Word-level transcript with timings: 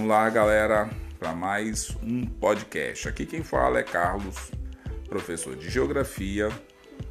Vamos 0.00 0.16
lá, 0.16 0.30
galera, 0.30 0.88
para 1.18 1.34
mais 1.34 1.94
um 2.02 2.24
podcast. 2.24 3.06
Aqui 3.06 3.26
quem 3.26 3.42
fala 3.42 3.80
é 3.80 3.82
Carlos, 3.82 4.50
professor 5.06 5.54
de 5.54 5.68
Geografia, 5.68 6.48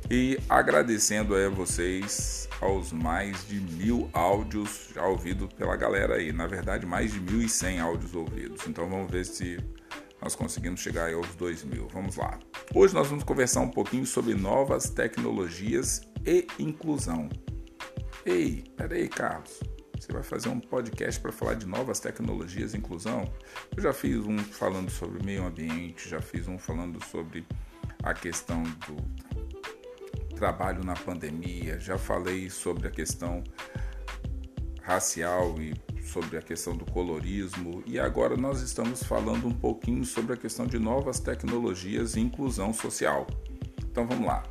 e 0.10 0.40
agradecendo 0.50 1.36
a 1.36 1.50
vocês 1.50 2.50
aos 2.60 2.92
mais 2.92 3.48
de 3.48 3.60
mil 3.60 4.10
áudios 4.12 4.90
já 4.96 5.06
ouvidos 5.06 5.54
pela 5.54 5.76
galera 5.76 6.16
aí. 6.16 6.34
Na 6.34 6.48
verdade, 6.48 6.88
mais 6.88 7.14
de 7.14 7.22
1.100 7.22 7.80
áudios 7.80 8.16
ouvidos. 8.16 8.66
Então 8.66 8.90
vamos 8.90 9.12
ver 9.12 9.24
se 9.24 9.60
nós 10.20 10.36
conseguimos 10.36 10.80
chegar 10.80 11.14
aos 11.14 11.36
2 11.36 11.66
mil. 11.66 11.88
Vamos 11.94 12.16
lá. 12.16 12.40
Hoje 12.74 12.96
nós 12.96 13.08
vamos 13.08 13.24
conversar 13.24 13.60
um 13.60 13.70
pouquinho 13.70 14.08
sobre 14.08 14.34
novas 14.34 14.90
tecnologias 14.90 16.02
e 16.26 16.48
inclusão. 16.58 17.30
Ei, 18.26 18.64
peraí, 18.76 19.08
Carlos. 19.08 19.60
Você 20.00 20.14
vai 20.14 20.24
fazer 20.24 20.48
um 20.48 20.62
podcast 20.62 21.20
para 21.20 21.30
falar 21.30 21.56
de 21.56 21.66
novas 21.66 22.00
tecnologias 22.00 22.74
e 22.74 22.78
inclusão? 22.78 23.30
Eu 23.76 23.84
já 23.84 23.92
fiz 23.92 24.16
um 24.26 24.38
falando 24.38 24.90
sobre 24.90 25.22
meio 25.26 25.46
ambiente, 25.46 26.08
já 26.08 26.22
fiz 26.22 26.48
um 26.48 26.58
falando 26.58 27.04
sobre 27.04 27.46
a 28.02 28.14
questão 28.14 28.64
do 28.64 30.36
trabalho 30.38 30.86
na 30.86 30.94
pandemia, 30.94 31.78
já 31.82 31.98
falei 31.98 32.50
sobre 32.50 32.88
a 32.88 32.92
questão 32.92 33.44
racial 34.82 35.62
e 35.62 35.76
sobre 36.02 36.38
a 36.38 36.42
questão 36.42 36.78
do 36.78 36.86
colorismo 36.86 37.84
e 37.86 38.00
agora 38.00 38.38
nós 38.38 38.62
estamos 38.62 39.04
falando 39.04 39.48
um 39.48 39.54
pouquinho 39.54 40.06
sobre 40.06 40.34
a 40.34 40.38
questão 40.38 40.66
de 40.66 40.80
novas 40.80 41.20
tecnologias 41.20 42.16
e 42.16 42.22
inclusão 42.22 42.74
social. 42.74 43.28
Então 43.84 44.08
vamos 44.08 44.26
lá. 44.26 44.44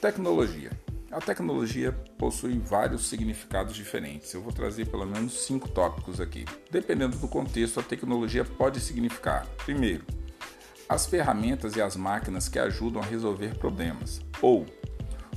Tecnologia. 0.00 0.70
A 1.10 1.20
tecnologia 1.20 1.92
possui 2.18 2.58
vários 2.58 3.06
significados 3.06 3.74
diferentes. 3.74 4.32
Eu 4.32 4.42
vou 4.42 4.52
trazer 4.52 4.86
pelo 4.86 5.06
menos 5.06 5.44
cinco 5.44 5.68
tópicos 5.68 6.20
aqui. 6.20 6.44
Dependendo 6.70 7.16
do 7.16 7.28
contexto, 7.28 7.80
a 7.80 7.82
tecnologia 7.82 8.44
pode 8.44 8.80
significar, 8.80 9.46
primeiro, 9.64 10.04
as 10.88 11.06
ferramentas 11.06 11.76
e 11.76 11.82
as 11.82 11.96
máquinas 11.96 12.48
que 12.48 12.58
ajudam 12.58 13.02
a 13.02 13.04
resolver 13.04 13.58
problemas, 13.58 14.20
ou 14.40 14.66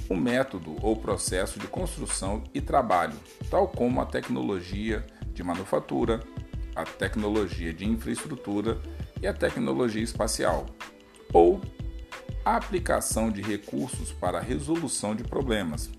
o 0.07 0.15
método 0.15 0.75
ou 0.81 0.95
processo 0.95 1.59
de 1.59 1.67
construção 1.67 2.43
e 2.53 2.61
trabalho, 2.61 3.17
tal 3.49 3.67
como 3.67 4.01
a 4.01 4.05
tecnologia 4.05 5.05
de 5.33 5.43
manufatura, 5.43 6.19
a 6.75 6.83
tecnologia 6.83 7.73
de 7.73 7.85
infraestrutura 7.85 8.79
e 9.21 9.27
a 9.27 9.33
tecnologia 9.33 10.03
espacial, 10.03 10.65
ou 11.33 11.61
a 12.45 12.55
aplicação 12.55 13.29
de 13.29 13.41
recursos 13.41 14.11
para 14.11 14.37
a 14.37 14.41
resolução 14.41 15.15
de 15.15 15.23
problemas. 15.23 15.89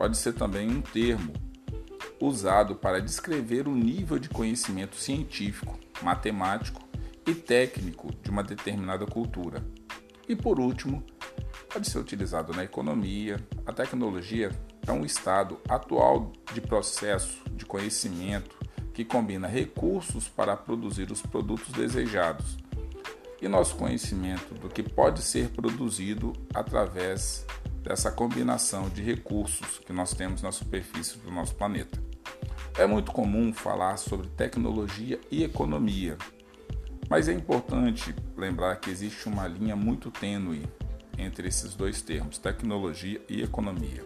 Pode 0.00 0.16
ser 0.16 0.32
também 0.32 0.66
um 0.66 0.80
termo 0.80 1.30
usado 2.18 2.74
para 2.74 3.02
descrever 3.02 3.68
o 3.68 3.74
nível 3.74 4.18
de 4.18 4.30
conhecimento 4.30 4.96
científico, 4.96 5.78
matemático 6.00 6.80
e 7.26 7.34
técnico 7.34 8.08
de 8.22 8.30
uma 8.30 8.42
determinada 8.42 9.04
cultura. 9.04 9.62
E 10.26 10.34
por 10.34 10.58
último, 10.58 11.04
pode 11.70 11.90
ser 11.90 11.98
utilizado 11.98 12.54
na 12.54 12.64
economia. 12.64 13.46
A 13.66 13.74
tecnologia 13.74 14.50
é 14.86 14.90
um 14.90 15.04
estado 15.04 15.60
atual 15.68 16.32
de 16.54 16.62
processo 16.62 17.38
de 17.50 17.66
conhecimento 17.66 18.56
que 18.94 19.04
combina 19.04 19.46
recursos 19.46 20.26
para 20.28 20.56
produzir 20.56 21.12
os 21.12 21.20
produtos 21.20 21.70
desejados 21.74 22.56
e 23.38 23.46
nosso 23.48 23.76
conhecimento 23.76 24.54
do 24.54 24.70
que 24.70 24.82
pode 24.82 25.20
ser 25.20 25.50
produzido 25.50 26.32
através 26.54 27.46
dessa 27.82 28.10
combinação 28.10 28.88
de 28.88 29.02
recursos 29.02 29.78
que 29.78 29.92
nós 29.92 30.12
temos 30.14 30.42
na 30.42 30.52
superfície 30.52 31.18
do 31.18 31.30
nosso 31.30 31.54
planeta. 31.54 31.98
É 32.78 32.86
muito 32.86 33.12
comum 33.12 33.52
falar 33.52 33.96
sobre 33.96 34.28
tecnologia 34.28 35.20
e 35.30 35.42
economia, 35.42 36.16
mas 37.08 37.28
é 37.28 37.32
importante 37.32 38.14
lembrar 38.36 38.76
que 38.76 38.90
existe 38.90 39.28
uma 39.28 39.48
linha 39.48 39.74
muito 39.74 40.10
tênue 40.10 40.62
entre 41.18 41.48
esses 41.48 41.74
dois 41.74 42.00
termos, 42.00 42.38
tecnologia 42.38 43.20
e 43.28 43.42
economia. 43.42 44.04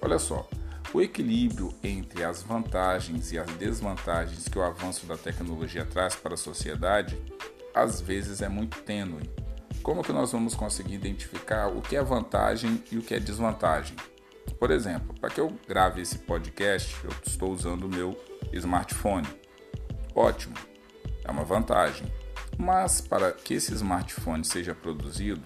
Olha 0.00 0.18
só, 0.18 0.48
o 0.92 1.00
equilíbrio 1.00 1.74
entre 1.82 2.22
as 2.22 2.42
vantagens 2.42 3.32
e 3.32 3.38
as 3.38 3.50
desvantagens 3.56 4.46
que 4.46 4.58
o 4.58 4.62
avanço 4.62 5.06
da 5.06 5.16
tecnologia 5.16 5.84
traz 5.84 6.14
para 6.14 6.34
a 6.34 6.38
sociedade 6.38 7.20
às 7.74 8.00
vezes 8.00 8.40
é 8.40 8.48
muito 8.48 8.80
tênue. 8.82 9.28
Como 9.84 10.02
que 10.02 10.14
nós 10.14 10.32
vamos 10.32 10.54
conseguir 10.54 10.94
identificar 10.94 11.68
o 11.68 11.82
que 11.82 11.94
é 11.94 12.02
vantagem 12.02 12.82
e 12.90 12.96
o 12.96 13.02
que 13.02 13.14
é 13.14 13.20
desvantagem? 13.20 13.94
Por 14.58 14.70
exemplo, 14.70 15.14
para 15.20 15.28
que 15.28 15.38
eu 15.38 15.52
grave 15.68 16.00
esse 16.00 16.20
podcast, 16.20 16.96
eu 17.04 17.10
estou 17.22 17.52
usando 17.52 17.84
o 17.84 17.88
meu 17.88 18.18
smartphone. 18.54 19.28
Ótimo, 20.14 20.54
é 21.22 21.30
uma 21.30 21.44
vantagem. 21.44 22.10
Mas 22.56 23.02
para 23.02 23.30
que 23.30 23.52
esse 23.52 23.74
smartphone 23.74 24.42
seja 24.42 24.74
produzido, 24.74 25.42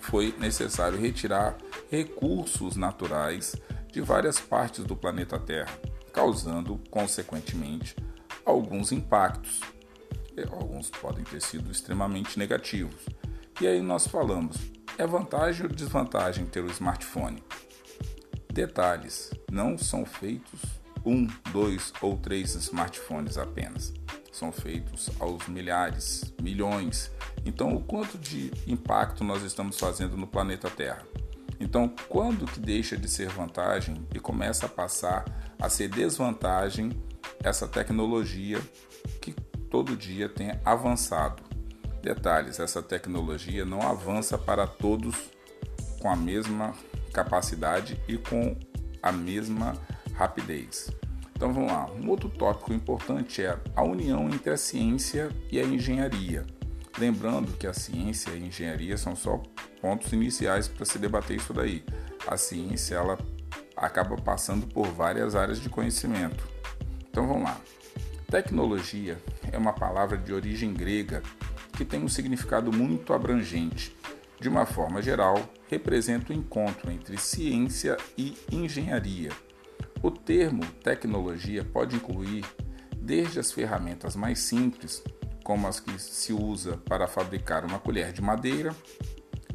foi 0.00 0.34
necessário 0.38 0.98
retirar 0.98 1.58
recursos 1.90 2.76
naturais 2.76 3.54
de 3.92 4.00
várias 4.00 4.40
partes 4.40 4.86
do 4.86 4.96
planeta 4.96 5.38
Terra, 5.38 5.78
causando, 6.14 6.80
consequentemente, 6.90 7.94
alguns 8.42 8.90
impactos 8.90 9.60
alguns 10.50 10.90
podem 10.90 11.24
ter 11.24 11.40
sido 11.42 11.70
extremamente 11.70 12.38
negativos. 12.38 13.06
E 13.60 13.66
aí 13.66 13.80
nós 13.80 14.06
falamos, 14.06 14.56
é 14.98 15.06
vantagem 15.06 15.66
ou 15.66 15.72
desvantagem 15.72 16.46
ter 16.46 16.64
o 16.64 16.70
smartphone? 16.70 17.42
Detalhes, 18.52 19.30
não 19.50 19.78
são 19.78 20.04
feitos 20.04 20.60
um, 21.04 21.26
dois 21.50 21.92
ou 22.00 22.16
três 22.16 22.54
smartphones 22.54 23.36
apenas. 23.36 23.92
São 24.32 24.50
feitos 24.50 25.10
aos 25.20 25.46
milhares, 25.46 26.32
milhões. 26.40 27.10
Então, 27.44 27.74
o 27.74 27.82
quanto 27.82 28.16
de 28.16 28.50
impacto 28.66 29.22
nós 29.24 29.42
estamos 29.42 29.78
fazendo 29.78 30.16
no 30.16 30.26
planeta 30.26 30.70
Terra? 30.70 31.06
Então, 31.60 31.92
quando 32.08 32.46
que 32.46 32.58
deixa 32.58 32.96
de 32.96 33.08
ser 33.08 33.28
vantagem 33.28 34.06
e 34.14 34.18
começa 34.18 34.66
a 34.66 34.68
passar 34.68 35.24
a 35.60 35.68
ser 35.68 35.88
desvantagem 35.88 36.90
essa 37.42 37.68
tecnologia 37.68 38.60
que 39.20 39.32
todo 39.72 39.96
dia 39.96 40.28
tem 40.28 40.52
avançado. 40.66 41.42
Detalhes: 42.02 42.60
essa 42.60 42.82
tecnologia 42.82 43.64
não 43.64 43.80
avança 43.80 44.36
para 44.36 44.66
todos 44.66 45.16
com 45.98 46.10
a 46.10 46.14
mesma 46.14 46.74
capacidade 47.12 47.98
e 48.06 48.18
com 48.18 48.54
a 49.02 49.10
mesma 49.10 49.72
rapidez. 50.14 50.90
Então 51.34 51.52
vamos 51.54 51.72
lá. 51.72 51.90
Um 51.90 52.08
outro 52.10 52.28
tópico 52.28 52.72
importante 52.74 53.42
é 53.42 53.58
a 53.74 53.82
união 53.82 54.28
entre 54.28 54.50
a 54.50 54.56
ciência 54.58 55.30
e 55.50 55.58
a 55.58 55.64
engenharia. 55.64 56.46
Lembrando 56.98 57.56
que 57.56 57.66
a 57.66 57.72
ciência 57.72 58.30
e 58.30 58.34
a 58.34 58.46
engenharia 58.46 58.98
são 58.98 59.16
só 59.16 59.42
pontos 59.80 60.12
iniciais 60.12 60.68
para 60.68 60.84
se 60.84 60.98
debater 60.98 61.38
isso 61.38 61.54
daí. 61.54 61.82
A 62.26 62.36
ciência 62.36 62.96
ela 62.96 63.18
acaba 63.74 64.16
passando 64.16 64.66
por 64.66 64.86
várias 64.88 65.34
áreas 65.34 65.58
de 65.58 65.70
conhecimento. 65.70 66.46
Então 67.10 67.26
vamos 67.26 67.44
lá. 67.44 67.58
Tecnologia 68.30 69.18
é 69.52 69.58
uma 69.58 69.72
palavra 69.72 70.16
de 70.16 70.32
origem 70.32 70.72
grega 70.72 71.22
que 71.76 71.84
tem 71.84 72.02
um 72.02 72.08
significado 72.08 72.72
muito 72.72 73.12
abrangente. 73.12 73.94
De 74.40 74.48
uma 74.48 74.66
forma 74.66 75.00
geral, 75.00 75.36
representa 75.68 76.32
o 76.32 76.36
encontro 76.36 76.90
entre 76.90 77.16
ciência 77.16 77.96
e 78.18 78.36
engenharia. 78.50 79.30
O 80.02 80.10
termo 80.10 80.64
tecnologia 80.82 81.64
pode 81.64 81.94
incluir 81.94 82.44
desde 82.96 83.38
as 83.38 83.52
ferramentas 83.52 84.16
mais 84.16 84.40
simples, 84.40 85.02
como 85.44 85.68
as 85.68 85.78
que 85.78 85.96
se 86.00 86.32
usa 86.32 86.76
para 86.76 87.06
fabricar 87.06 87.64
uma 87.64 87.78
colher 87.78 88.12
de 88.12 88.20
madeira, 88.20 88.74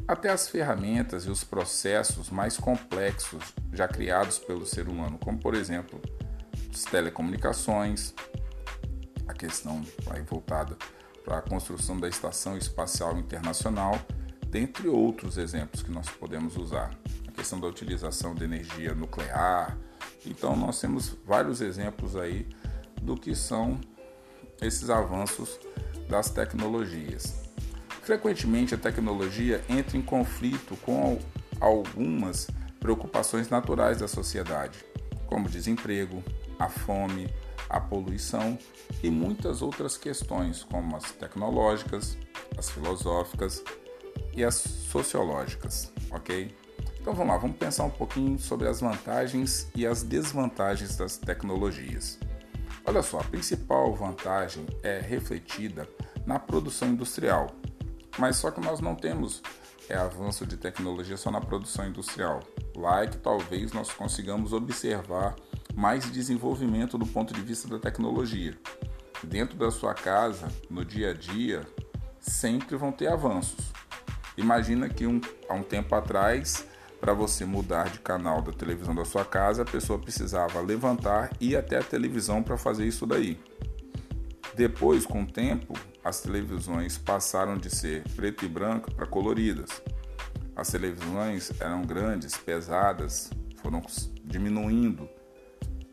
até 0.06 0.30
as 0.30 0.48
ferramentas 0.48 1.24
e 1.26 1.30
os 1.30 1.44
processos 1.44 2.30
mais 2.30 2.56
complexos 2.56 3.54
já 3.72 3.86
criados 3.86 4.38
pelo 4.38 4.64
ser 4.64 4.88
humano, 4.88 5.18
como 5.18 5.38
por 5.38 5.54
exemplo 5.54 6.00
as 6.72 6.84
telecomunicações, 6.84 8.14
questão 9.38 9.82
vai 10.04 10.20
voltada 10.22 10.76
para 11.24 11.38
a 11.38 11.42
construção 11.42 11.98
da 11.98 12.08
Estação 12.08 12.56
Espacial 12.56 13.16
Internacional, 13.16 13.98
dentre 14.48 14.88
outros 14.88 15.38
exemplos 15.38 15.82
que 15.82 15.90
nós 15.90 16.08
podemos 16.08 16.56
usar. 16.56 16.90
A 17.26 17.32
questão 17.32 17.60
da 17.60 17.68
utilização 17.68 18.34
de 18.34 18.44
energia 18.44 18.94
nuclear. 18.94 19.78
Então, 20.26 20.56
nós 20.56 20.80
temos 20.80 21.16
vários 21.24 21.60
exemplos 21.60 22.16
aí 22.16 22.48
do 23.00 23.16
que 23.16 23.34
são 23.34 23.80
esses 24.60 24.90
avanços 24.90 25.60
das 26.08 26.30
tecnologias. 26.30 27.48
Frequentemente, 28.02 28.74
a 28.74 28.78
tecnologia 28.78 29.62
entra 29.68 29.96
em 29.96 30.02
conflito 30.02 30.76
com 30.78 31.18
algumas 31.60 32.48
preocupações 32.80 33.48
naturais 33.48 33.98
da 33.98 34.08
sociedade, 34.08 34.84
como 35.26 35.48
desemprego, 35.48 36.24
a 36.58 36.68
fome, 36.68 37.28
a 37.68 37.80
poluição 37.80 38.58
e 39.02 39.10
muitas 39.10 39.62
outras 39.62 39.96
questões, 39.96 40.64
como 40.64 40.96
as 40.96 41.10
tecnológicas, 41.12 42.16
as 42.56 42.70
filosóficas 42.70 43.62
e 44.34 44.44
as 44.44 44.54
sociológicas, 44.54 45.92
ok? 46.10 46.54
Então 47.00 47.14
vamos 47.14 47.32
lá, 47.32 47.38
vamos 47.38 47.56
pensar 47.56 47.84
um 47.84 47.90
pouquinho 47.90 48.38
sobre 48.38 48.68
as 48.68 48.80
vantagens 48.80 49.68
e 49.74 49.86
as 49.86 50.02
desvantagens 50.02 50.96
das 50.96 51.16
tecnologias. 51.16 52.18
Olha 52.84 53.02
só, 53.02 53.20
a 53.20 53.24
principal 53.24 53.94
vantagem 53.94 54.66
é 54.82 54.98
refletida 55.00 55.88
na 56.26 56.38
produção 56.38 56.88
industrial, 56.88 57.48
mas 58.18 58.36
só 58.36 58.50
que 58.50 58.60
nós 58.60 58.80
não 58.80 58.94
temos 58.94 59.42
é, 59.88 59.94
avanço 59.96 60.46
de 60.46 60.56
tecnologia 60.56 61.16
só 61.16 61.30
na 61.30 61.40
produção 61.40 61.86
industrial. 61.86 62.40
Lá 62.76 63.02
é 63.02 63.06
que 63.06 63.16
talvez 63.16 63.72
nós 63.72 63.90
consigamos 63.90 64.52
observar 64.52 65.34
mais 65.78 66.10
desenvolvimento 66.10 66.98
do 66.98 67.06
ponto 67.06 67.32
de 67.32 67.40
vista 67.40 67.68
da 67.68 67.78
tecnologia. 67.78 68.58
Dentro 69.22 69.56
da 69.56 69.70
sua 69.70 69.94
casa, 69.94 70.48
no 70.68 70.84
dia 70.84 71.10
a 71.10 71.14
dia, 71.14 71.64
sempre 72.18 72.74
vão 72.76 72.90
ter 72.90 73.06
avanços. 73.06 73.72
Imagina 74.36 74.88
que 74.88 75.06
um, 75.06 75.20
há 75.48 75.54
um 75.54 75.62
tempo 75.62 75.94
atrás, 75.94 76.66
para 77.00 77.12
você 77.12 77.44
mudar 77.44 77.90
de 77.90 78.00
canal 78.00 78.42
da 78.42 78.50
televisão 78.50 78.92
da 78.92 79.04
sua 79.04 79.24
casa, 79.24 79.62
a 79.62 79.64
pessoa 79.64 80.00
precisava 80.00 80.60
levantar 80.60 81.30
e 81.40 81.50
ir 81.50 81.56
até 81.56 81.78
a 81.78 81.82
televisão 81.82 82.42
para 82.42 82.58
fazer 82.58 82.84
isso 82.84 83.06
daí. 83.06 83.40
Depois, 84.56 85.06
com 85.06 85.22
o 85.22 85.26
tempo, 85.26 85.74
as 86.02 86.20
televisões 86.20 86.98
passaram 86.98 87.56
de 87.56 87.70
ser 87.70 88.02
preto 88.16 88.44
e 88.44 88.48
branco 88.48 88.92
para 88.92 89.06
coloridas. 89.06 89.80
As 90.56 90.72
televisões 90.72 91.52
eram 91.60 91.82
grandes, 91.82 92.36
pesadas, 92.36 93.30
foram 93.62 93.80
diminuindo. 94.24 95.08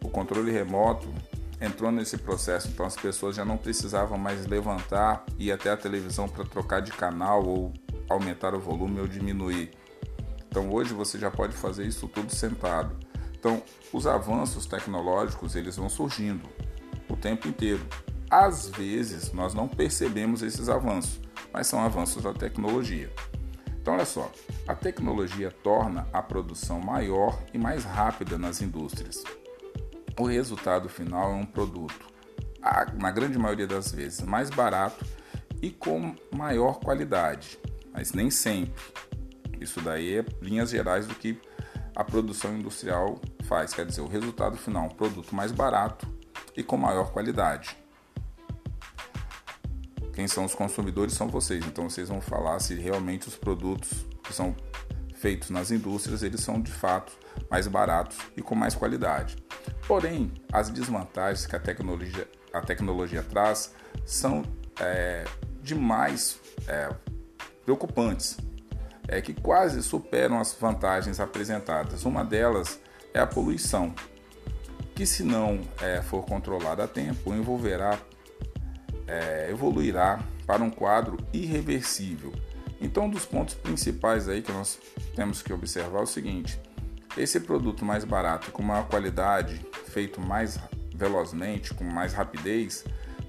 O 0.05 0.07
controle 0.07 0.51
remoto 0.51 1.11
entrou 1.59 1.91
nesse 1.91 2.15
processo, 2.15 2.67
então 2.67 2.85
as 2.85 2.95
pessoas 2.95 3.35
já 3.35 3.43
não 3.43 3.57
precisavam 3.57 4.19
mais 4.19 4.45
levantar 4.45 5.25
e 5.39 5.47
ir 5.47 5.51
até 5.51 5.71
a 5.71 5.75
televisão 5.75 6.29
para 6.29 6.45
trocar 6.45 6.79
de 6.79 6.91
canal 6.91 7.43
ou 7.43 7.73
aumentar 8.07 8.53
o 8.53 8.59
volume 8.59 8.99
ou 8.99 9.07
diminuir. 9.07 9.71
Então 10.47 10.71
hoje 10.71 10.93
você 10.93 11.17
já 11.17 11.31
pode 11.31 11.53
fazer 11.57 11.87
isso 11.87 12.07
tudo 12.07 12.31
sentado. 12.31 12.95
Então 13.33 13.63
os 13.91 14.05
avanços 14.05 14.67
tecnológicos 14.67 15.55
eles 15.55 15.75
vão 15.75 15.89
surgindo 15.89 16.47
o 17.09 17.17
tempo 17.17 17.47
inteiro. 17.47 17.83
Às 18.29 18.69
vezes 18.69 19.33
nós 19.33 19.55
não 19.55 19.67
percebemos 19.67 20.43
esses 20.43 20.69
avanços, 20.69 21.19
mas 21.51 21.65
são 21.65 21.83
avanços 21.83 22.21
da 22.21 22.31
tecnologia. 22.31 23.11
Então, 23.81 23.95
olha 23.95 24.05
só, 24.05 24.31
a 24.67 24.75
tecnologia 24.75 25.49
torna 25.63 26.07
a 26.13 26.21
produção 26.21 26.79
maior 26.79 27.39
e 27.53 27.57
mais 27.57 27.83
rápida 27.83 28.37
nas 28.37 28.61
indústrias. 28.61 29.23
O 30.17 30.25
resultado 30.25 30.87
final 30.87 31.31
é 31.31 31.35
um 31.35 31.45
produto, 31.45 32.07
na 32.97 33.11
grande 33.11 33.37
maioria 33.37 33.67
das 33.67 33.91
vezes, 33.91 34.21
mais 34.21 34.49
barato 34.49 35.05
e 35.61 35.69
com 35.69 36.15
maior 36.33 36.79
qualidade, 36.79 37.59
mas 37.91 38.13
nem 38.13 38.29
sempre. 38.29 38.81
Isso 39.59 39.81
daí 39.81 40.19
é 40.19 40.25
linhas 40.41 40.69
gerais 40.69 41.05
do 41.05 41.15
que 41.15 41.37
a 41.93 42.03
produção 42.03 42.57
industrial 42.57 43.19
faz, 43.43 43.73
quer 43.73 43.85
dizer, 43.85 44.01
o 44.01 44.07
resultado 44.07 44.57
final 44.57 44.83
é 44.83 44.87
um 44.87 44.95
produto 44.95 45.35
mais 45.35 45.51
barato 45.51 46.07
e 46.55 46.63
com 46.63 46.77
maior 46.77 47.11
qualidade. 47.11 47.77
Quem 50.13 50.29
são 50.29 50.45
os 50.45 50.55
consumidores 50.55 51.13
são 51.13 51.27
vocês, 51.27 51.65
então 51.65 51.89
vocês 51.89 52.07
vão 52.07 52.21
falar 52.21 52.59
se 52.59 52.73
realmente 52.75 53.27
os 53.27 53.35
produtos 53.35 54.05
que 54.23 54.33
são 54.33 54.55
feitos 55.15 55.49
nas 55.49 55.71
indústrias 55.71 56.23
eles 56.23 56.39
são 56.39 56.61
de 56.61 56.71
fato 56.71 57.11
mais 57.49 57.67
baratos 57.67 58.17
e 58.37 58.41
com 58.41 58.55
mais 58.55 58.75
qualidade. 58.75 59.44
Porém, 59.87 60.31
as 60.51 60.69
desvantagens 60.69 61.45
que 61.45 61.55
a 61.55 61.59
tecnologia, 61.59 62.27
a 62.53 62.61
tecnologia 62.61 63.23
traz 63.23 63.73
são 64.05 64.43
é, 64.79 65.25
demais 65.61 66.39
é, 66.67 66.89
preocupantes, 67.63 68.37
é, 69.07 69.21
que 69.21 69.33
quase 69.33 69.81
superam 69.83 70.39
as 70.39 70.53
vantagens 70.53 71.19
apresentadas. 71.19 72.05
Uma 72.05 72.23
delas 72.23 72.79
é 73.13 73.19
a 73.19 73.27
poluição, 73.27 73.93
que 74.93 75.05
se 75.05 75.23
não 75.23 75.61
é, 75.81 76.01
for 76.01 76.25
controlada 76.25 76.83
a 76.83 76.87
tempo, 76.87 77.33
envolverá 77.33 77.99
é, 79.07 79.49
evoluirá 79.49 80.19
para 80.45 80.63
um 80.63 80.69
quadro 80.69 81.17
irreversível. 81.33 82.33
Então, 82.81 83.05
um 83.05 83.09
dos 83.09 83.25
pontos 83.25 83.55
principais 83.55 84.27
aí 84.27 84.41
que 84.41 84.51
nós 84.51 84.79
temos 85.15 85.41
que 85.41 85.53
observar 85.53 85.99
é 85.99 86.03
o 86.03 86.07
seguinte: 86.07 86.59
esse 87.17 87.39
produto 87.39 87.85
mais 87.85 88.03
barato, 88.03 88.51
com 88.51 88.61
maior 88.61 88.87
qualidade, 88.87 89.65
feito 89.87 90.19
mais 90.19 90.59
velozmente, 90.93 91.73
com 91.73 91.83
mais 91.83 92.13
rapidez, 92.13 92.83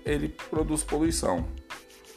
ele 0.05 0.29
produz 0.51 0.83
poluição. 0.83 1.47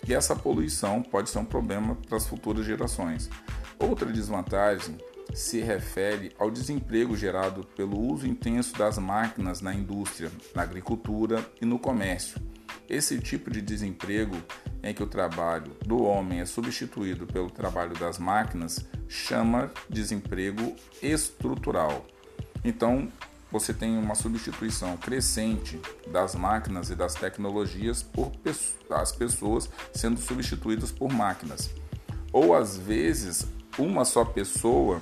E 0.07 0.13
essa 0.13 0.35
poluição 0.35 1.01
pode 1.01 1.29
ser 1.29 1.39
um 1.39 1.45
problema 1.45 1.95
para 2.07 2.17
as 2.17 2.27
futuras 2.27 2.65
gerações. 2.65 3.29
Outra 3.77 4.11
desvantagem 4.11 4.97
se 5.33 5.59
refere 5.59 6.31
ao 6.39 6.49
desemprego 6.49 7.15
gerado 7.15 7.63
pelo 7.75 7.99
uso 7.99 8.27
intenso 8.27 8.75
das 8.75 8.97
máquinas 8.97 9.61
na 9.61 9.73
indústria, 9.73 10.31
na 10.55 10.63
agricultura 10.63 11.45
e 11.61 11.65
no 11.65 11.77
comércio. 11.77 12.41
Esse 12.89 13.19
tipo 13.19 13.51
de 13.51 13.61
desemprego 13.61 14.35
em 14.81 14.95
que 14.95 15.03
o 15.03 15.07
trabalho 15.07 15.71
do 15.85 16.01
homem 16.01 16.39
é 16.39 16.45
substituído 16.45 17.27
pelo 17.27 17.49
trabalho 17.49 17.93
das 17.93 18.17
máquinas 18.17 18.83
chama 19.07 19.71
desemprego 19.87 20.75
estrutural. 20.99 22.03
Então, 22.65 23.07
você 23.51 23.75
tem 23.75 23.95
uma 23.95 24.15
substituição 24.15 24.97
crescente 24.97 25.79
das 26.11 26.33
máquinas 26.33 26.89
e 26.89 26.95
das 26.95 27.13
tecnologias 27.13 28.01
por 28.01 28.31
as 28.89 29.11
pessoas 29.11 29.69
sendo 29.93 30.19
substituídas 30.19 30.91
por 30.91 31.11
máquinas. 31.11 31.69
Ou 32.33 32.55
às 32.55 32.75
vezes, 32.75 33.45
uma 33.77 34.03
só 34.03 34.25
pessoa 34.25 34.99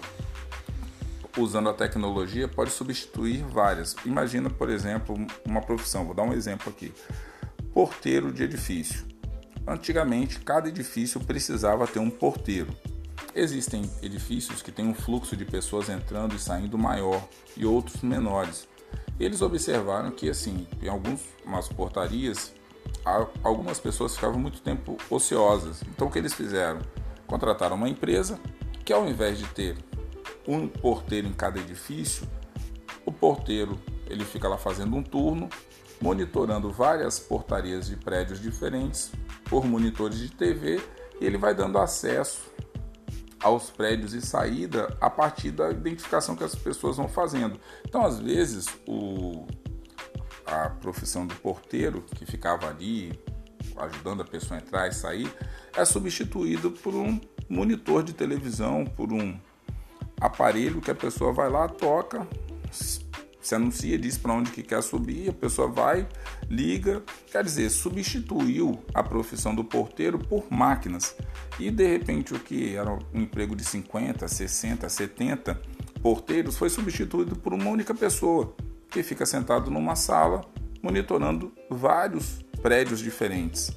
usando 1.38 1.70
a 1.70 1.74
tecnologia 1.74 2.50
pode 2.50 2.72
substituir 2.72 3.44
várias. 3.46 3.96
Imagina, 4.06 4.50
por 4.50 4.70
exemplo, 4.70 5.16
uma 5.46 5.62
profissão, 5.62 6.04
vou 6.04 6.14
dar 6.14 6.24
um 6.24 6.34
exemplo 6.34 6.70
aqui 6.70 6.92
porteiro 7.78 8.34
de 8.34 8.42
edifício. 8.42 9.06
Antigamente, 9.68 10.40
cada 10.40 10.68
edifício 10.68 11.20
precisava 11.20 11.86
ter 11.86 12.00
um 12.00 12.10
porteiro. 12.10 12.76
Existem 13.36 13.88
edifícios 14.02 14.64
que 14.64 14.72
têm 14.72 14.88
um 14.88 14.96
fluxo 14.96 15.38
de 15.38 15.46
pessoas 15.46 15.88
entrando 15.88 16.34
e 16.34 16.40
saindo 16.40 16.76
maior 16.76 17.24
e 17.56 17.68
outros 17.68 18.02
menores. 18.02 18.68
Eles 19.20 19.44
observaram 19.44 20.10
que, 20.10 20.28
assim, 20.28 20.66
em 20.82 20.90
algumas 20.90 21.70
portarias, 21.76 22.52
algumas 23.44 23.80
pessoas 23.80 24.16
ficavam 24.16 24.40
muito 24.40 24.60
tempo 24.60 24.98
ociosas. 25.08 25.84
Então, 25.84 26.08
o 26.08 26.12
que 26.12 26.18
eles 26.18 26.34
fizeram? 26.34 26.82
Contrataram 27.28 27.76
uma 27.76 27.88
empresa 27.88 28.40
que, 28.84 28.92
ao 28.92 29.08
invés 29.08 29.38
de 29.38 29.46
ter 29.50 29.78
um 30.48 30.68
porteiro 30.68 31.28
em 31.28 31.34
cada 31.34 31.60
edifício, 31.60 32.28
o 33.06 33.12
porteiro 33.12 33.80
ele 34.08 34.26
fica 34.26 34.48
lá 34.48 34.58
fazendo 34.58 34.96
um 34.96 35.04
turno 35.04 35.48
monitorando 36.02 36.72
várias 36.72 37.20
portarias 37.20 37.88
de 37.88 37.96
prédios 37.96 38.42
diferentes 38.42 39.12
por 39.46 39.66
monitores 39.66 40.20
de 40.20 40.30
TV 40.30 40.82
e 41.20 41.26
ele 41.26 41.38
vai 41.38 41.54
dando 41.54 41.78
acesso 41.78 42.52
aos 43.40 43.70
prédios 43.70 44.14
e 44.14 44.22
saída 44.22 44.96
a 45.00 45.10
partir 45.10 45.52
da 45.52 45.70
identificação 45.70 46.36
que 46.36 46.44
as 46.44 46.56
pessoas 46.56 46.98
vão 46.98 47.08
fazendo. 47.08 47.60
Então, 47.88 48.04
às 48.06 48.20
vezes, 48.20 48.68
o, 48.88 49.48
a 50.46 50.70
profissão 50.70 51.26
do 51.26 51.36
porteiro 51.36 52.02
que 52.02 52.26
ficava 52.26 52.68
ali 52.68 53.18
ajudando 53.78 54.22
a 54.22 54.26
pessoa 54.26 54.60
a 54.60 54.62
entrar 54.62 54.88
e 54.88 54.94
sair 54.94 55.32
é 55.76 55.86
substituído 55.86 56.72
por 56.72 56.96
um 56.96 57.20
monitor 57.48 58.04
de 58.04 58.14
televisão, 58.14 58.86
por 58.86 59.14
um 59.14 59.40
aparelho 60.20 60.82
que 60.82 60.90
a 60.90 60.96
pessoa 60.96 61.32
vai 61.32 61.50
lá, 61.50 61.68
toca, 61.68 62.28
se 63.42 63.56
anuncia, 63.56 63.98
diz 63.98 64.18
para 64.18 64.34
onde 64.34 64.52
que 64.52 64.64
quer 64.64 64.82
subir, 64.82 65.30
a 65.30 65.34
pessoa 65.34 65.68
vai, 65.68 66.08
liga, 66.50 67.04
quer 67.32 67.44
dizer, 67.44 67.70
substituiu 67.70 68.80
a 68.94 69.04
profissão 69.04 69.56
do 69.56 69.64
porteiro 69.64 70.20
por 70.20 70.46
máquinas. 70.52 71.16
E 71.60 71.72
de 71.72 71.88
repente 71.88 72.34
o 72.34 72.40
que 72.40 72.76
era 72.76 72.92
um 72.92 73.22
emprego 73.22 73.56
de 73.56 73.64
50, 73.64 74.28
60, 74.28 74.90
70 74.90 75.62
porteiros 76.02 76.58
foi 76.58 76.70
substituído 76.70 77.36
por 77.36 77.54
uma 77.54 77.70
única 77.70 77.94
pessoa 77.94 78.56
que 78.90 79.04
fica 79.04 79.26
sentado 79.26 79.70
numa 79.70 79.96
sala 79.96 80.42
monitorando 80.82 81.52
vários 81.70 82.46
prédios 82.62 83.00
diferentes. 83.00 83.72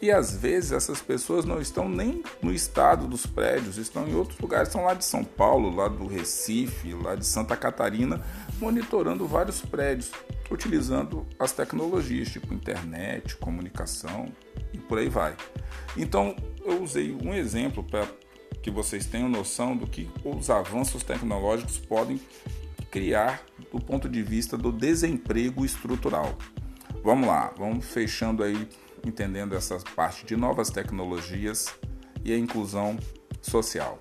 E 0.00 0.10
às 0.10 0.34
vezes 0.34 0.72
essas 0.72 1.00
pessoas 1.00 1.44
não 1.44 1.60
estão 1.60 1.88
nem 1.88 2.24
no 2.42 2.52
estado 2.52 3.06
dos 3.06 3.24
prédios, 3.24 3.78
estão 3.78 4.08
em 4.08 4.14
outros 4.16 4.36
lugares, 4.40 4.68
estão 4.68 4.84
lá 4.84 4.94
de 4.94 5.04
São 5.04 5.22
Paulo, 5.22 5.72
lá 5.72 5.86
do 5.86 6.08
Recife, 6.08 6.92
lá 6.92 7.14
de 7.14 7.24
Santa 7.24 7.56
Catarina, 7.56 8.20
monitorando 8.62 9.26
vários 9.26 9.60
prédios, 9.60 10.12
utilizando 10.48 11.26
as 11.36 11.50
tecnologias 11.50 12.28
tipo 12.28 12.54
internet, 12.54 13.36
comunicação 13.36 14.32
e 14.72 14.78
por 14.78 14.98
aí 14.98 15.08
vai. 15.08 15.36
Então 15.96 16.36
eu 16.64 16.80
usei 16.80 17.12
um 17.12 17.34
exemplo 17.34 17.82
para 17.82 18.06
que 18.62 18.70
vocês 18.70 19.04
tenham 19.04 19.28
noção 19.28 19.76
do 19.76 19.84
que 19.84 20.08
os 20.24 20.48
avanços 20.48 21.02
tecnológicos 21.02 21.76
podem 21.78 22.20
criar 22.88 23.42
do 23.72 23.80
ponto 23.80 24.08
de 24.08 24.22
vista 24.22 24.56
do 24.56 24.70
desemprego 24.70 25.64
estrutural. 25.64 26.38
Vamos 27.02 27.26
lá, 27.26 27.52
vamos 27.58 27.84
fechando 27.84 28.44
aí 28.44 28.68
entendendo 29.04 29.56
essa 29.56 29.76
parte 29.96 30.24
de 30.24 30.36
novas 30.36 30.70
tecnologias 30.70 31.74
e 32.24 32.32
a 32.32 32.38
inclusão 32.38 32.96
social. 33.40 33.98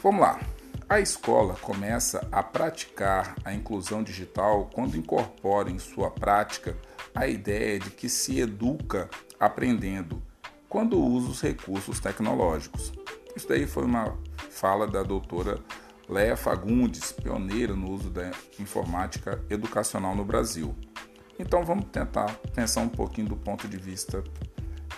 Vamos 0.00 0.20
lá. 0.20 0.51
A 0.92 1.00
escola 1.00 1.54
começa 1.54 2.28
a 2.30 2.42
praticar 2.42 3.34
a 3.46 3.54
inclusão 3.54 4.02
digital 4.02 4.68
quando 4.74 4.94
incorpora 4.94 5.70
em 5.70 5.78
sua 5.78 6.10
prática 6.10 6.76
a 7.14 7.26
ideia 7.26 7.78
de 7.78 7.88
que 7.88 8.10
se 8.10 8.38
educa 8.38 9.08
aprendendo 9.40 10.22
quando 10.68 11.00
usa 11.00 11.30
os 11.30 11.40
recursos 11.40 11.98
tecnológicos. 11.98 12.92
Isso 13.34 13.48
daí 13.48 13.66
foi 13.66 13.86
uma 13.86 14.18
fala 14.50 14.86
da 14.86 15.02
doutora 15.02 15.58
Leia 16.06 16.36
Fagundes, 16.36 17.10
pioneira 17.10 17.74
no 17.74 17.90
uso 17.90 18.10
da 18.10 18.30
informática 18.60 19.42
educacional 19.48 20.14
no 20.14 20.26
Brasil. 20.26 20.76
Então 21.38 21.64
vamos 21.64 21.86
tentar 21.86 22.36
pensar 22.54 22.82
um 22.82 22.90
pouquinho 22.90 23.28
do 23.28 23.36
ponto 23.36 23.66
de 23.66 23.78
vista 23.78 24.22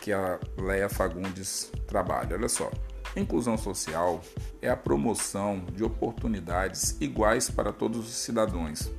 que 0.01 0.13
a 0.13 0.41
Leia 0.59 0.89
Fagundes 0.89 1.71
trabalha. 1.87 2.35
Olha 2.35 2.49
só. 2.49 2.69
Inclusão 3.17 3.57
social 3.57 4.21
é 4.61 4.69
a 4.69 4.77
promoção 4.77 5.65
de 5.73 5.85
oportunidades 5.85 6.97
iguais 7.01 7.49
para 7.49 7.73
todos 7.73 8.09
os 8.09 8.15
cidadãos. 8.17 8.91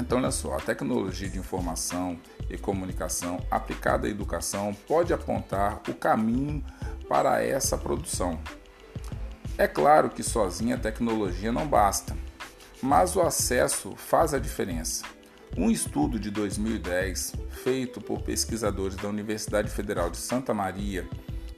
Então, 0.00 0.18
olha 0.18 0.30
só, 0.30 0.56
a 0.56 0.60
tecnologia 0.60 1.28
de 1.28 1.38
informação 1.38 2.18
e 2.48 2.56
comunicação 2.56 3.44
aplicada 3.50 4.06
à 4.06 4.10
educação 4.10 4.74
pode 4.86 5.12
apontar 5.12 5.82
o 5.88 5.94
caminho 5.94 6.64
para 7.08 7.42
essa 7.42 7.76
produção. 7.76 8.38
É 9.58 9.66
claro 9.66 10.08
que 10.08 10.22
sozinha 10.22 10.76
a 10.76 10.78
tecnologia 10.78 11.52
não 11.52 11.66
basta, 11.66 12.16
mas 12.80 13.16
o 13.16 13.20
acesso 13.20 13.94
faz 13.96 14.32
a 14.32 14.38
diferença. 14.38 15.04
Um 15.56 15.70
estudo 15.70 16.18
de 16.18 16.30
2010, 16.30 17.34
feito 17.64 18.00
por 18.00 18.22
pesquisadores 18.22 18.96
da 18.96 19.08
Universidade 19.08 19.68
Federal 19.68 20.08
de 20.08 20.16
Santa 20.16 20.54
Maria 20.54 21.08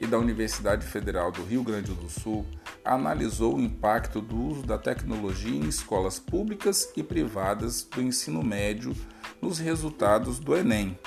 e 0.00 0.06
da 0.06 0.18
Universidade 0.18 0.86
Federal 0.86 1.30
do 1.30 1.44
Rio 1.44 1.62
Grande 1.62 1.92
do 1.92 2.08
Sul 2.08 2.46
analisou 2.82 3.56
o 3.56 3.60
impacto 3.60 4.20
do 4.20 4.36
uso 4.36 4.62
da 4.62 4.78
tecnologia 4.78 5.54
em 5.54 5.68
escolas 5.68 6.18
públicas 6.18 6.90
e 6.96 7.02
privadas 7.02 7.82
do 7.82 8.00
ensino 8.00 8.42
médio 8.42 8.96
nos 9.42 9.58
resultados 9.58 10.38
do 10.38 10.56
Enem. 10.56 10.98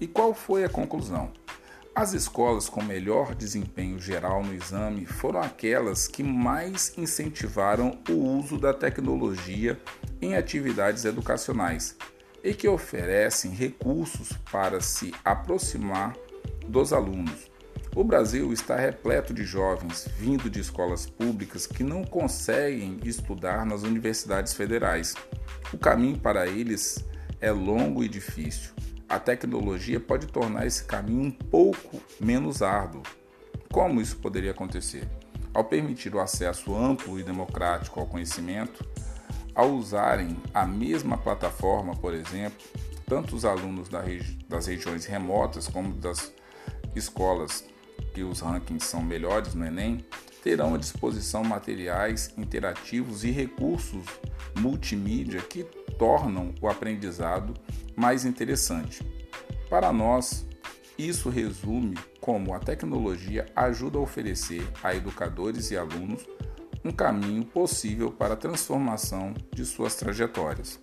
E 0.00 0.06
qual 0.06 0.32
foi 0.32 0.64
a 0.64 0.68
conclusão? 0.68 1.32
As 1.92 2.14
escolas 2.14 2.68
com 2.68 2.82
melhor 2.82 3.34
desempenho 3.34 3.98
geral 3.98 4.44
no 4.44 4.54
exame 4.54 5.04
foram 5.04 5.40
aquelas 5.40 6.06
que 6.06 6.22
mais 6.22 6.96
incentivaram 6.96 7.98
o 8.08 8.12
uso 8.12 8.56
da 8.56 8.72
tecnologia 8.72 9.78
em 10.22 10.36
atividades 10.36 11.04
educacionais 11.04 11.96
e 12.44 12.54
que 12.54 12.68
oferecem 12.68 13.50
recursos 13.50 14.32
para 14.52 14.80
se 14.80 15.12
aproximar 15.24 16.16
dos 16.66 16.92
alunos. 16.92 17.49
O 17.94 18.04
Brasil 18.04 18.52
está 18.52 18.76
repleto 18.76 19.34
de 19.34 19.42
jovens 19.42 20.08
vindo 20.16 20.48
de 20.48 20.60
escolas 20.60 21.06
públicas 21.06 21.66
que 21.66 21.82
não 21.82 22.04
conseguem 22.04 23.00
estudar 23.04 23.66
nas 23.66 23.82
universidades 23.82 24.52
federais. 24.52 25.16
O 25.72 25.78
caminho 25.78 26.16
para 26.16 26.46
eles 26.46 27.04
é 27.40 27.50
longo 27.50 28.04
e 28.04 28.08
difícil. 28.08 28.72
A 29.08 29.18
tecnologia 29.18 29.98
pode 29.98 30.28
tornar 30.28 30.68
esse 30.68 30.84
caminho 30.84 31.22
um 31.22 31.30
pouco 31.32 32.00
menos 32.20 32.62
árduo. 32.62 33.02
Como 33.72 34.00
isso 34.00 34.16
poderia 34.18 34.52
acontecer? 34.52 35.08
Ao 35.52 35.64
permitir 35.64 36.14
o 36.14 36.20
acesso 36.20 36.76
amplo 36.76 37.18
e 37.18 37.24
democrático 37.24 37.98
ao 37.98 38.06
conhecimento, 38.06 38.88
ao 39.52 39.72
usarem 39.72 40.36
a 40.54 40.64
mesma 40.64 41.18
plataforma, 41.18 41.96
por 41.96 42.14
exemplo, 42.14 42.64
tanto 43.04 43.34
os 43.34 43.44
alunos 43.44 43.88
das 44.48 44.66
regiões 44.68 45.06
remotas 45.06 45.66
como 45.66 45.92
das 45.92 46.32
escolas 46.94 47.64
que 48.20 48.24
os 48.24 48.40
rankings 48.40 48.84
são 48.84 49.02
melhores 49.02 49.54
no 49.54 49.64
Enem, 49.64 50.04
terão 50.44 50.74
à 50.74 50.78
disposição 50.78 51.42
materiais 51.42 52.30
interativos 52.36 53.24
e 53.24 53.30
recursos 53.30 54.04
multimídia 54.58 55.40
que 55.40 55.64
tornam 55.98 56.54
o 56.60 56.68
aprendizado 56.68 57.54
mais 57.96 58.26
interessante. 58.26 59.02
Para 59.70 59.90
nós, 59.90 60.46
isso 60.98 61.30
resume 61.30 61.96
como 62.20 62.52
a 62.52 62.58
tecnologia 62.58 63.46
ajuda 63.56 63.96
a 63.96 64.02
oferecer 64.02 64.68
a 64.82 64.94
educadores 64.94 65.70
e 65.70 65.78
alunos 65.78 66.26
um 66.84 66.92
caminho 66.92 67.44
possível 67.46 68.12
para 68.12 68.34
a 68.34 68.36
transformação 68.36 69.32
de 69.50 69.64
suas 69.64 69.94
trajetórias. 69.94 70.78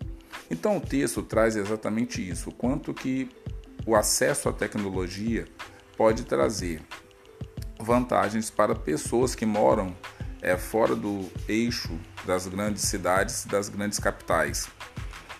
Então 0.49 0.77
o 0.77 0.81
texto 0.81 1.21
traz 1.21 1.55
exatamente 1.55 2.27
isso, 2.27 2.51
quanto 2.51 2.95
que 2.95 3.29
o 3.85 3.95
acesso 3.95 4.49
à 4.49 4.53
tecnologia 4.53 5.45
pode 5.95 6.23
trazer 6.23 6.81
vantagens 7.87 8.49
para 8.51 8.75
pessoas 8.75 9.33
que 9.33 9.45
moram 9.45 9.95
é, 10.41 10.57
fora 10.57 10.93
do 10.93 11.25
eixo 11.47 11.97
das 12.25 12.45
grandes 12.45 12.83
cidades, 12.83 13.45
das 13.45 13.69
grandes 13.69 13.97
capitais. 13.97 14.67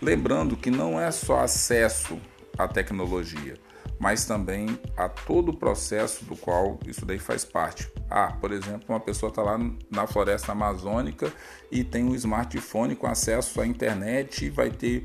Lembrando 0.00 0.56
que 0.56 0.70
não 0.70 0.98
é 0.98 1.10
só 1.10 1.40
acesso 1.40 2.18
à 2.56 2.66
tecnologia, 2.66 3.54
mas 4.00 4.24
também 4.24 4.78
a 4.96 5.10
todo 5.10 5.50
o 5.50 5.56
processo 5.56 6.24
do 6.24 6.36
qual 6.36 6.78
isso 6.86 7.04
daí 7.04 7.18
faz 7.18 7.44
parte. 7.44 7.90
Ah, 8.08 8.32
por 8.40 8.50
exemplo, 8.50 8.84
uma 8.88 9.00
pessoa 9.00 9.28
está 9.28 9.42
lá 9.42 9.58
na 9.90 10.06
floresta 10.06 10.52
amazônica 10.52 11.30
e 11.70 11.84
tem 11.84 12.02
um 12.02 12.14
smartphone 12.14 12.96
com 12.96 13.06
acesso 13.06 13.60
à 13.60 13.66
internet 13.66 14.46
e 14.46 14.48
vai 14.48 14.70
ter 14.70 15.04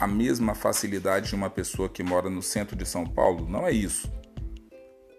a 0.00 0.06
mesma 0.06 0.54
facilidade 0.54 1.28
de 1.28 1.34
uma 1.34 1.50
pessoa 1.50 1.88
que 1.88 2.02
mora 2.02 2.30
no 2.30 2.40
centro 2.40 2.74
de 2.74 2.86
São 2.86 3.06
Paulo? 3.06 3.46
Não 3.46 3.66
é 3.66 3.72
isso. 3.72 4.10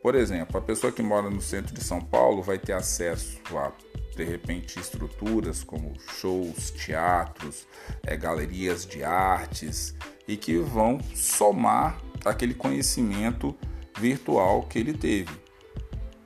Por 0.04 0.16
exemplo, 0.16 0.58
a 0.58 0.62
pessoa 0.62 0.92
que 0.92 1.02
mora 1.02 1.30
no 1.30 1.42
centro 1.42 1.74
de 1.74 1.82
São 1.82 2.02
Paulo 2.02 2.44
vai 2.44 2.58
ter 2.58 2.74
acesso 2.74 3.40
a, 3.58 3.72
de 4.14 4.26
repente, 4.26 4.78
estruturas 4.78 5.64
como 5.64 5.94
shows, 6.20 6.72
teatros, 6.72 7.66
é, 8.06 8.18
galerias 8.18 8.86
de 8.86 9.02
artes 9.02 9.96
e 10.28 10.36
que 10.36 10.58
vão 10.58 11.00
somar 11.16 12.02
aquele 12.26 12.54
conhecimento 12.54 13.56
virtual 13.98 14.64
que 14.64 14.78
ele 14.78 14.92
teve. 14.92 15.32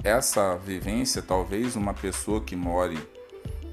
Essa 0.04 0.58
vivência, 0.58 1.22
talvez 1.22 1.76
uma 1.76 1.94
pessoa 1.94 2.42
que 2.42 2.56
more 2.56 2.98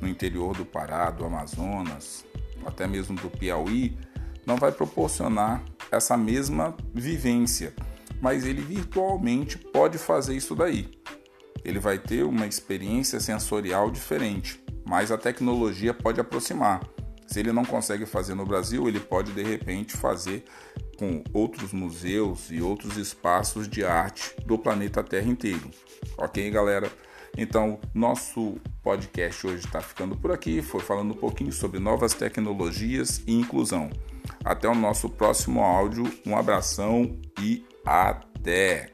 no 0.03 0.07
interior 0.07 0.55
do 0.55 0.67
Pará, 0.67 1.11
do 1.11 1.25
Amazonas, 1.25 2.27
até 2.67 2.87
mesmo 2.87 3.17
do 3.17 3.31
Piauí, 3.31 3.97
não 4.45 4.57
vai 4.57 4.71
proporcionar 4.71 5.63
essa 5.91 6.15
mesma 6.15 6.77
vivência 6.93 7.73
mas 8.25 8.47
ele 8.47 8.63
virtualmente 8.63 9.59
pode 9.59 9.99
fazer 9.99 10.35
isso 10.35 10.55
daí. 10.55 10.89
Ele 11.63 11.79
vai 11.79 11.99
ter 11.99 12.23
uma 12.25 12.47
experiência 12.47 13.21
sensorial 13.21 13.91
diferente, 13.91 14.65
mas 14.83 15.13
a 15.13 15.19
tecnologia 15.19 15.93
pode 15.93 16.19
aproximar. 16.19 16.81
Se 17.27 17.41
ele 17.41 17.53
não 17.53 17.67
consegue 17.67 18.07
fazer 18.07 18.35
no 18.35 18.47
Brasil, 18.47 18.89
ele 18.89 18.99
pode 18.99 19.31
de 19.33 19.43
repente 19.43 19.95
fazer 19.95 20.43
com 20.99 21.23
outros 21.35 21.75
museus 21.75 22.51
e 22.51 22.63
outros 22.63 22.97
espaços 22.97 23.69
de 23.69 23.85
arte 23.85 24.35
do 24.47 24.57
planeta 24.57 25.05
Terra 25.05 25.29
inteiro. 25.29 25.71
Ok, 26.17 26.51
galera? 26.51 26.91
Então, 27.37 27.79
nosso 27.93 28.57
podcast 28.83 29.47
hoje 29.47 29.67
está 29.67 29.83
ficando 29.83 30.17
por 30.17 30.33
aqui. 30.33 30.63
Foi 30.63 30.81
falando 30.81 31.11
um 31.11 31.19
pouquinho 31.19 31.53
sobre 31.53 31.79
novas 31.79 32.15
tecnologias 32.15 33.23
e 33.27 33.35
inclusão. 33.35 33.91
Até 34.43 34.67
o 34.67 34.75
nosso 34.75 35.11
próximo 35.11 35.61
áudio. 35.61 36.05
Um 36.25 36.39
abração 36.39 37.19
e 37.39 37.67
até! 37.85 38.94